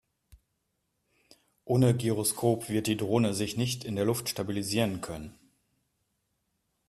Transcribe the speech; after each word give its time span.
Ohne 1.63 1.95
Gyroskop 1.95 2.69
wird 2.69 2.87
die 2.87 2.97
Drohne 2.97 3.35
sich 3.35 3.55
nicht 3.55 3.83
in 3.83 3.95
der 3.95 4.05
Luft 4.05 4.29
stabilisieren 4.29 4.99
können. 5.01 5.37